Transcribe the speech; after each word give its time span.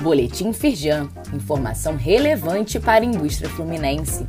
Boletim 0.00 0.50
Firjan, 0.54 1.10
informação 1.34 1.94
relevante 1.94 2.80
para 2.80 3.04
a 3.04 3.06
indústria 3.06 3.50
fluminense. 3.50 4.26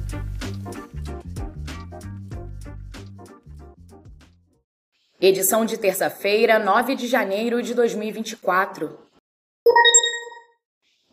Edição 5.22 5.64
de 5.64 5.78
terça-feira, 5.78 6.60
9 6.60 6.96
de 6.96 7.08
janeiro 7.08 7.64
de 7.64 7.74
2024. 7.74 9.00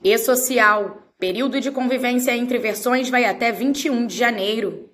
E 0.02 0.18
social. 0.18 1.04
Período 1.20 1.61
de 1.61 1.70
convivência 1.70 2.36
entre 2.36 2.59
versões 2.59 3.09
vai 3.09 3.27
até 3.27 3.52
21 3.52 4.09
de 4.09 4.16
janeiro. 4.16 4.90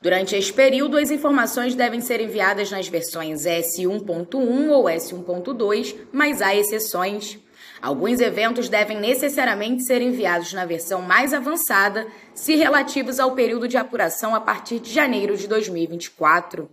Durante 0.00 0.36
esse 0.36 0.52
período, 0.52 0.96
as 0.96 1.10
informações 1.10 1.74
devem 1.74 2.00
ser 2.00 2.20
enviadas 2.20 2.70
nas 2.70 2.86
versões 2.86 3.42
S1.1 3.42 4.70
ou 4.70 4.84
S1.2, 4.84 5.96
mas 6.12 6.40
há 6.40 6.54
exceções. 6.54 7.47
Alguns 7.80 8.20
eventos 8.20 8.68
devem 8.68 8.98
necessariamente 8.98 9.84
ser 9.84 10.02
enviados 10.02 10.52
na 10.52 10.64
versão 10.64 11.00
mais 11.02 11.32
avançada, 11.32 12.06
se 12.34 12.56
relativos 12.56 13.20
ao 13.20 13.32
período 13.32 13.68
de 13.68 13.76
apuração 13.76 14.34
a 14.34 14.40
partir 14.40 14.80
de 14.80 14.92
janeiro 14.92 15.36
de 15.36 15.46
2024. 15.46 16.68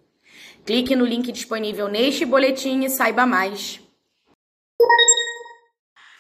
Clique 0.65 0.95
no 0.95 1.05
link 1.05 1.31
disponível 1.31 1.87
neste 1.87 2.25
boletim 2.25 2.83
e 2.83 2.89
saiba 2.89 3.25
mais. 3.25 3.79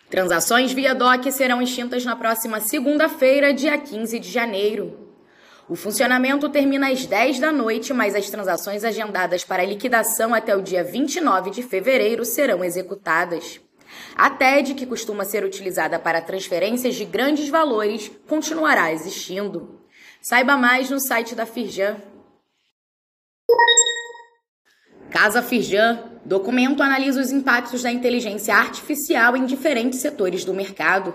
Transações 0.09 0.71
via 0.71 0.93
DOC 0.93 1.31
serão 1.31 1.61
extintas 1.61 2.05
na 2.05 2.15
próxima 2.15 2.59
segunda-feira, 2.59 3.53
dia 3.53 3.77
15 3.77 4.19
de 4.19 4.29
janeiro. 4.29 5.05
O 5.67 5.75
funcionamento 5.75 6.47
termina 6.47 6.91
às 6.91 7.07
10 7.07 7.39
da 7.39 7.51
noite, 7.51 7.91
mas 7.91 8.13
as 8.13 8.29
transações 8.29 8.83
agendadas 8.83 9.43
para 9.43 9.65
liquidação 9.65 10.31
até 10.31 10.55
o 10.55 10.61
dia 10.61 10.83
29 10.83 11.49
de 11.49 11.63
fevereiro 11.63 12.23
serão 12.23 12.63
executadas. 12.63 13.59
A 14.15 14.29
TED, 14.29 14.73
que 14.73 14.85
costuma 14.85 15.25
ser 15.25 15.43
utilizada 15.43 15.99
para 15.99 16.21
transferências 16.21 16.95
de 16.95 17.05
grandes 17.05 17.49
valores, 17.49 18.11
continuará 18.27 18.93
existindo. 18.93 19.81
Saiba 20.21 20.57
mais 20.57 20.89
no 20.89 20.99
site 20.99 21.35
da 21.35 21.45
Firjan. 21.45 21.97
Casa 25.11 25.41
Firjan, 25.41 26.03
documento 26.25 26.81
analisa 26.81 27.21
os 27.21 27.31
impactos 27.31 27.83
da 27.83 27.91
inteligência 27.91 28.55
artificial 28.55 29.37
em 29.37 29.45
diferentes 29.45 29.99
setores 29.99 30.43
do 30.43 30.53
mercado. 30.53 31.13